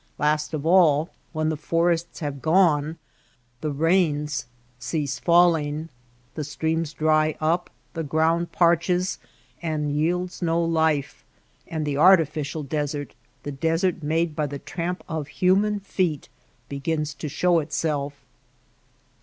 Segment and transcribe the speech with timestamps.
[0.17, 2.97] Last of all, when the forests have gone
[3.61, 4.47] the rains
[4.79, 5.89] cease falling,
[6.33, 9.19] the streams dry up, the ground parches
[9.61, 11.23] and yields no life,
[11.67, 16.29] and the artificial desert— the desert made by the tramp of human feet—
[16.67, 18.23] begins to show itself.